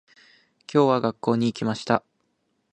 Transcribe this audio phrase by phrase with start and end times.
[0.61, 2.03] 今日は、学校に行きました。